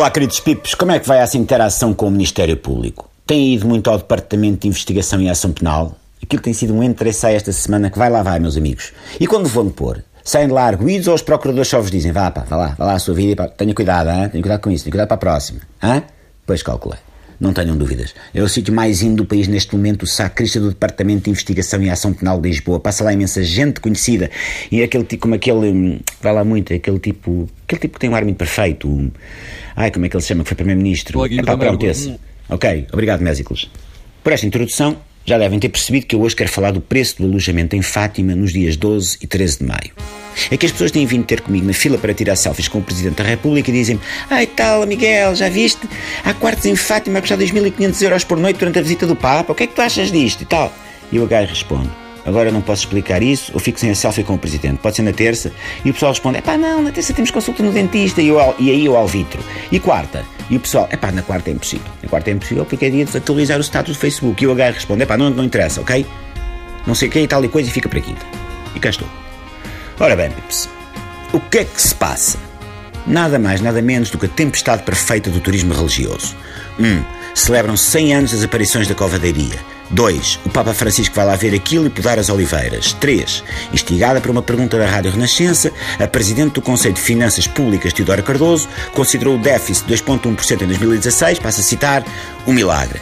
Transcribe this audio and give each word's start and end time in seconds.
Olá, 0.00 0.10
queridos 0.10 0.40
pipos, 0.40 0.74
como 0.74 0.92
é 0.92 0.98
que 0.98 1.06
vai 1.06 1.18
essa 1.18 1.36
interação 1.36 1.92
com 1.92 2.06
o 2.06 2.10
Ministério 2.10 2.56
Público? 2.56 3.10
Tem 3.26 3.52
ido 3.52 3.68
muito 3.68 3.90
ao 3.90 3.98
Departamento 3.98 4.60
de 4.60 4.68
Investigação 4.68 5.20
e 5.20 5.28
Ação 5.28 5.52
Penal? 5.52 5.94
Aquilo 6.22 6.40
tem 6.40 6.54
sido 6.54 6.72
um 6.72 6.82
interesse 6.82 7.26
esta 7.26 7.52
semana 7.52 7.90
que 7.90 7.98
vai 7.98 8.08
lá 8.08 8.22
vai, 8.22 8.38
meus 8.38 8.56
amigos. 8.56 8.94
E 9.20 9.26
quando 9.26 9.46
vão 9.46 9.68
pôr? 9.68 10.02
Saem 10.24 10.46
de 10.46 10.54
lá 10.54 10.64
arguídos 10.64 11.06
ou 11.06 11.14
os 11.14 11.20
procuradores 11.20 11.68
só 11.68 11.82
vos 11.82 11.90
dizem 11.90 12.12
vá 12.12 12.30
pá, 12.30 12.46
vá 12.48 12.56
lá, 12.56 12.74
vá 12.78 12.86
lá 12.86 12.94
a 12.94 12.98
sua 12.98 13.12
vida 13.12 13.32
e 13.32 13.36
pá, 13.36 13.46
tenha 13.48 13.74
cuidado, 13.74 14.08
hein? 14.08 14.30
tenha 14.30 14.42
cuidado 14.42 14.60
com 14.62 14.70
isso, 14.70 14.84
tenha 14.84 14.92
cuidado 14.92 15.08
para 15.08 15.16
a 15.16 15.18
próxima. 15.18 15.60
Hein? 15.82 16.02
Pois 16.46 16.62
calculei. 16.62 16.98
Não 17.40 17.54
tenham 17.54 17.74
dúvidas. 17.74 18.14
É 18.34 18.42
o 18.42 18.48
sítio 18.48 18.74
mais 18.74 19.00
indo 19.00 19.16
do 19.22 19.24
país 19.24 19.48
neste 19.48 19.74
momento, 19.74 20.02
o 20.02 20.06
sacrista 20.06 20.60
do 20.60 20.68
Departamento 20.68 21.24
de 21.24 21.30
Investigação 21.30 21.82
e 21.82 21.88
Ação 21.88 22.12
Penal 22.12 22.38
de 22.38 22.50
Lisboa. 22.50 22.78
Passa 22.78 23.02
lá 23.02 23.14
imensa 23.14 23.42
gente 23.42 23.80
conhecida. 23.80 24.30
E 24.70 24.82
é 24.82 24.84
aquele 24.84 25.04
tipo, 25.04 25.22
como 25.22 25.34
aquele. 25.34 25.70
Hum, 25.70 26.00
vai 26.20 26.34
lá 26.34 26.44
muito, 26.44 26.70
é 26.72 26.76
aquele 26.76 26.98
tipo. 26.98 27.48
Aquele 27.64 27.80
tipo 27.80 27.94
que 27.94 28.00
tem 28.00 28.10
um 28.10 28.14
ar 28.14 28.24
muito 28.24 28.36
perfeito. 28.36 29.10
ai, 29.74 29.90
como 29.90 30.04
é 30.04 30.08
que 30.10 30.16
ele 30.16 30.22
se 30.22 30.28
chama? 30.28 30.42
Que 30.42 30.50
foi 30.50 30.56
Primeiro-Ministro. 30.56 31.24
É 31.24 31.42
pá, 31.42 31.56
pronto, 31.56 31.86
esse. 31.86 32.14
Ok, 32.50 32.86
obrigado, 32.92 33.22
Mésicles. 33.22 33.70
Por 34.22 34.34
esta 34.34 34.46
introdução, 34.46 34.98
já 35.30 35.38
devem 35.38 35.60
ter 35.60 35.68
percebido 35.68 36.06
que 36.06 36.16
eu 36.16 36.22
hoje 36.22 36.34
quero 36.34 36.50
falar 36.50 36.72
do 36.72 36.80
preço 36.80 37.18
do 37.18 37.24
alojamento 37.28 37.76
em 37.76 37.82
Fátima 37.82 38.34
nos 38.34 38.52
dias 38.52 38.76
12 38.76 39.18
e 39.20 39.28
13 39.28 39.58
de 39.58 39.64
maio. 39.64 39.92
É 40.50 40.56
que 40.56 40.66
as 40.66 40.72
pessoas 40.72 40.90
têm 40.90 41.06
vindo 41.06 41.24
ter 41.24 41.40
comigo 41.40 41.64
na 41.64 41.72
fila 41.72 41.96
para 41.98 42.12
tirar 42.12 42.34
selfies 42.34 42.66
com 42.66 42.78
o 42.78 42.82
Presidente 42.82 43.14
da 43.14 43.24
República 43.24 43.70
e 43.70 43.72
dizem-me 43.72 44.00
Ai 44.28 44.46
tal, 44.48 44.84
Miguel, 44.86 45.36
já 45.36 45.48
viste? 45.48 45.88
Há 46.24 46.34
quartos 46.34 46.66
em 46.66 46.74
Fátima 46.74 47.18
a 47.18 47.20
custar 47.20 47.38
2.500 47.38 48.02
euros 48.02 48.24
por 48.24 48.38
noite 48.38 48.58
durante 48.58 48.80
a 48.80 48.82
visita 48.82 49.06
do 49.06 49.14
Papa, 49.14 49.52
o 49.52 49.54
que 49.54 49.62
é 49.62 49.66
que 49.68 49.74
tu 49.74 49.80
achas 49.80 50.10
disto? 50.10 50.42
E 50.42 50.46
tal. 50.46 50.72
E 51.12 51.20
o 51.20 51.26
gajo 51.28 51.50
responde 51.50 51.90
Agora 52.24 52.50
não 52.50 52.60
posso 52.60 52.82
explicar 52.82 53.22
isso, 53.22 53.50
ou 53.54 53.60
fico 53.60 53.78
sem 53.80 53.90
a 53.90 53.94
selfie 53.94 54.24
com 54.24 54.34
o 54.34 54.38
Presidente. 54.38 54.78
Pode 54.78 54.96
ser 54.96 55.02
na 55.02 55.12
terça. 55.12 55.52
E 55.84 55.90
o 55.90 55.92
pessoal 55.94 56.12
responde: 56.12 56.38
é 56.38 56.40
pá, 56.40 56.56
não, 56.56 56.82
na 56.82 56.92
terça 56.92 57.12
temos 57.12 57.30
consulta 57.30 57.62
no 57.62 57.72
dentista. 57.72 58.20
E, 58.20 58.28
eu, 58.28 58.38
e 58.58 58.70
aí 58.70 58.84
eu 58.84 58.96
ao 58.96 59.06
vitro. 59.06 59.42
E 59.70 59.78
quarta? 59.78 60.24
E 60.50 60.56
o 60.56 60.60
pessoal: 60.60 60.88
é 60.90 60.96
pá, 60.96 61.10
na 61.10 61.22
quarta 61.22 61.50
é 61.50 61.52
impossível. 61.52 61.90
Na 62.10 62.18
quarta 62.18 62.30
é 62.30 62.32
impossível 62.32 62.64
porque 62.64 62.86
é 62.86 62.90
dia 62.90 63.04
de 63.04 63.16
atualizar 63.16 63.56
o 63.58 63.60
status 63.62 63.94
do 63.94 64.00
Facebook. 64.00 64.42
E 64.42 64.46
o 64.48 64.50
H 64.50 64.72
responde: 64.72 65.04
é 65.04 65.06
pá, 65.06 65.16
não, 65.16 65.30
não 65.30 65.44
interessa, 65.44 65.80
ok? 65.80 66.04
Não 66.84 66.92
sei 66.92 67.08
o 67.08 67.10
que 67.12 67.20
e 67.20 67.28
tal 67.28 67.44
e 67.44 67.48
coisa 67.48 67.68
e 67.68 67.72
fica 67.72 67.88
para 67.88 68.00
quinta. 68.00 68.26
E 68.74 68.80
cá 68.80 68.90
estou. 68.90 69.06
Ora 70.00 70.16
bem, 70.16 70.28
Pips, 70.32 70.68
o 71.32 71.38
que 71.38 71.58
é 71.58 71.64
que 71.64 71.80
se 71.80 71.94
passa? 71.94 72.36
Nada 73.06 73.38
mais, 73.38 73.60
nada 73.60 73.80
menos 73.80 74.10
do 74.10 74.18
que 74.18 74.26
a 74.26 74.28
tempestade 74.28 74.82
perfeita 74.82 75.30
do 75.30 75.38
turismo 75.38 75.72
religioso. 75.72 76.34
1. 76.80 77.19
Celebram 77.34 77.76
100 77.76 78.14
anos 78.14 78.32
das 78.32 78.42
aparições 78.42 78.88
da 78.88 78.94
covadeiria. 78.94 79.58
2. 79.90 80.40
O 80.46 80.50
Papa 80.50 80.72
Francisco 80.72 81.14
vai 81.14 81.26
lá 81.26 81.36
ver 81.36 81.54
aquilo 81.54 81.86
e 81.86 81.90
podar 81.90 82.18
as 82.18 82.28
oliveiras. 82.28 82.92
3. 82.94 83.42
Instigada 83.72 84.20
por 84.20 84.30
uma 84.30 84.42
pergunta 84.42 84.78
da 84.78 84.86
Rádio 84.86 85.10
Renascença, 85.10 85.72
a 85.98 86.06
Presidente 86.06 86.54
do 86.54 86.62
Conselho 86.62 86.94
de 86.94 87.00
Finanças 87.00 87.46
Públicas, 87.46 87.92
Teodora 87.92 88.22
Cardoso, 88.22 88.68
considerou 88.92 89.36
o 89.36 89.38
déficit 89.38 89.86
de 89.86 89.94
2,1% 89.94 90.62
em 90.62 90.66
2016, 90.66 91.38
passa 91.40 91.60
a 91.60 91.64
citar, 91.64 92.04
um 92.46 92.52
milagre. 92.52 93.00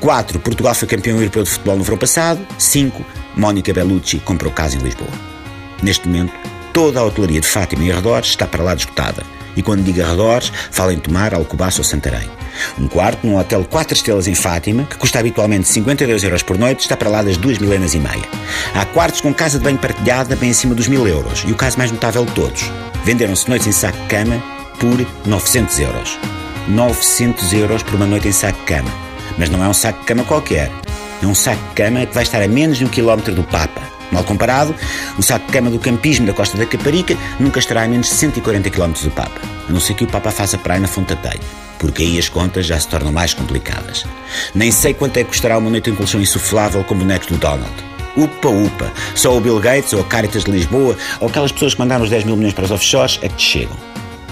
4. 0.00 0.38
Portugal 0.38 0.74
foi 0.74 0.86
campeão 0.86 1.18
europeu 1.18 1.42
de 1.42 1.50
futebol 1.50 1.76
no 1.76 1.82
verão 1.82 1.98
passado. 1.98 2.40
5. 2.56 3.04
Mónica 3.36 3.72
Bellucci 3.72 4.18
comprou 4.20 4.52
casa 4.52 4.76
em 4.76 4.80
Lisboa. 4.80 5.10
Neste 5.82 6.06
momento, 6.06 6.32
toda 6.72 7.00
a 7.00 7.04
hotelaria 7.04 7.40
de 7.40 7.48
Fátima 7.48 7.84
e 7.84 7.90
arredores 7.90 8.30
está 8.30 8.46
para 8.46 8.62
lá 8.62 8.74
esgotada. 8.74 9.24
E 9.56 9.62
quando 9.62 9.82
digo 9.82 10.00
arredores, 10.00 10.52
falo 10.70 10.92
em 10.92 10.98
Tomar, 10.98 11.34
Alcobaça 11.34 11.78
ou 11.78 11.84
Santarém. 11.84 12.37
Um 12.78 12.88
quarto 12.88 13.26
num 13.26 13.38
hotel 13.38 13.64
4 13.64 13.94
estrelas 13.94 14.26
em 14.26 14.34
Fátima, 14.34 14.84
que 14.84 14.96
custa 14.96 15.18
habitualmente 15.18 15.68
52 15.68 16.24
euros 16.24 16.42
por 16.42 16.58
noite, 16.58 16.80
está 16.80 16.96
para 16.96 17.10
lá 17.10 17.22
das 17.22 17.36
2 17.36 17.58
milenas 17.58 17.94
e 17.94 17.98
meia. 17.98 18.22
Há 18.74 18.84
quartos 18.86 19.20
com 19.20 19.32
casa 19.32 19.58
de 19.58 19.64
banho 19.64 19.78
partilhada 19.78 20.36
bem 20.36 20.50
acima 20.50 20.74
dos 20.74 20.88
mil 20.88 21.06
euros. 21.06 21.44
E 21.46 21.52
o 21.52 21.56
caso 21.56 21.78
mais 21.78 21.90
notável 21.90 22.24
de 22.24 22.32
todos. 22.32 22.70
Venderam-se 23.04 23.48
noites 23.48 23.66
em 23.66 23.72
saco 23.72 23.98
de 23.98 24.06
cama 24.06 24.42
por 24.78 25.06
900 25.26 25.78
euros. 25.80 26.18
900 26.68 27.52
euros 27.52 27.82
por 27.82 27.94
uma 27.94 28.06
noite 28.06 28.28
em 28.28 28.32
saco 28.32 28.58
de 28.60 28.66
cama. 28.66 28.90
Mas 29.36 29.48
não 29.50 29.64
é 29.64 29.68
um 29.68 29.74
saco 29.74 30.00
de 30.00 30.06
cama 30.06 30.24
qualquer. 30.24 30.70
É 31.22 31.26
um 31.26 31.34
saco 31.34 31.62
de 31.68 31.74
cama 31.74 32.06
que 32.06 32.14
vai 32.14 32.22
estar 32.22 32.42
a 32.42 32.48
menos 32.48 32.78
de 32.78 32.84
um 32.84 32.88
quilómetro 32.88 33.34
do 33.34 33.42
Papa. 33.44 33.97
Mal 34.10 34.24
comparado, 34.24 34.74
o 35.18 35.22
saco 35.22 35.46
de 35.46 35.52
cama 35.52 35.70
do 35.70 35.78
campismo 35.78 36.26
da 36.26 36.32
Costa 36.32 36.56
da 36.56 36.66
Caparica 36.66 37.16
nunca 37.38 37.58
estará 37.58 37.82
a 37.82 37.88
menos 37.88 38.08
de 38.08 38.14
140 38.14 38.70
km 38.70 38.92
do 39.02 39.10
Papa, 39.10 39.40
a 39.68 39.72
não 39.72 39.80
ser 39.80 39.94
que 39.94 40.04
o 40.04 40.06
Papa 40.06 40.30
faça 40.30 40.56
praia 40.58 40.80
na 40.80 40.88
Fonte 40.88 41.14
da 41.14 41.30
porque 41.78 42.02
aí 42.02 42.18
as 42.18 42.28
contas 42.28 42.66
já 42.66 42.78
se 42.78 42.88
tornam 42.88 43.12
mais 43.12 43.32
complicadas. 43.32 44.04
Nem 44.54 44.70
sei 44.70 44.92
quanto 44.92 45.16
é 45.16 45.24
que 45.24 45.30
custará 45.30 45.56
uma 45.58 45.70
noite 45.70 45.90
em 45.90 45.94
colchão 45.94 46.20
insuflável 46.20 46.82
com 46.84 46.96
bonecos 46.96 47.28
do 47.28 47.36
Donald. 47.36 47.72
Upa, 48.16 48.48
upa. 48.48 48.92
Só 49.14 49.36
o 49.36 49.40
Bill 49.40 49.60
Gates 49.60 49.92
ou 49.92 50.00
a 50.00 50.04
Caritas 50.04 50.44
de 50.44 50.50
Lisboa 50.50 50.96
ou 51.20 51.28
aquelas 51.28 51.52
pessoas 51.52 51.74
que 51.74 51.80
mandaram 51.80 52.02
os 52.02 52.10
10 52.10 52.24
mil 52.24 52.36
milhões 52.36 52.54
para 52.54 52.64
os 52.64 52.70
offshores 52.70 53.18
é 53.22 53.28
que 53.28 53.36
te 53.36 53.44
chegam. 53.44 53.76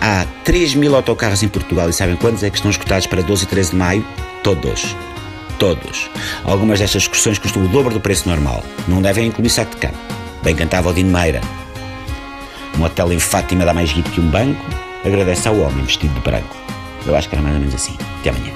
Há 0.00 0.26
3 0.44 0.74
mil 0.74 0.94
autocarros 0.94 1.42
em 1.42 1.48
Portugal 1.48 1.88
e 1.88 1.92
sabem 1.92 2.16
quantos 2.16 2.42
é 2.42 2.50
que 2.50 2.56
estão 2.56 2.70
escutados 2.70 3.06
para 3.06 3.22
12 3.22 3.44
e 3.44 3.46
13 3.46 3.70
de 3.70 3.76
maio? 3.76 4.06
Todos 4.42 4.94
todos. 5.60 6.10
Algumas 6.42 6.80
destas 6.80 7.02
excursões 7.02 7.38
custam 7.38 7.62
o 7.62 7.68
dobro 7.68 7.92
do 7.92 8.00
preço 8.00 8.28
normal. 8.28 8.64
Não 8.88 9.00
devem 9.00 9.28
incluir 9.28 9.50
saco 9.50 9.72
de 9.72 9.76
cama. 9.76 9.94
Bem 10.42 10.56
cantava 10.56 10.88
o 10.88 10.92
Dino 10.92 11.16
Meira. 11.16 11.40
Um 12.76 12.82
hotel 12.82 13.12
em 13.12 13.20
Fátima 13.20 13.64
dá 13.64 13.74
mais 13.74 13.92
guito 13.92 14.10
que 14.10 14.20
um 14.20 14.28
banco. 14.28 14.64
Agradece 15.04 15.46
ao 15.46 15.58
homem 15.58 15.84
vestido 15.84 16.14
de 16.14 16.20
branco. 16.20 16.56
Eu 17.06 17.14
acho 17.14 17.28
que 17.28 17.34
era 17.34 17.42
mais 17.42 17.54
ou 17.54 17.60
menos 17.60 17.74
assim. 17.74 17.96
Até 18.20 18.30
amanhã. 18.30 18.52